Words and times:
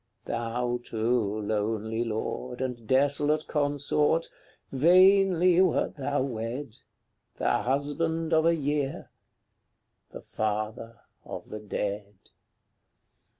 Thou, 0.25 0.79
too, 0.83 1.41
lonely 1.41 2.03
lord, 2.03 2.59
And 2.59 2.87
desolate 2.87 3.45
consort 3.47 4.29
vainly 4.71 5.61
wert 5.61 5.95
thou 5.97 6.23
wed! 6.23 6.77
The 7.37 7.59
husband 7.59 8.33
of 8.33 8.47
a 8.47 8.55
year! 8.55 9.11
the 10.09 10.21
father 10.23 11.01
of 11.23 11.49
the 11.49 11.59
dead! 11.59 12.15